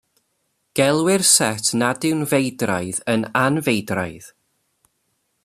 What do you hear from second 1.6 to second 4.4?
nad yw'n feidraidd yn anfeidraidd.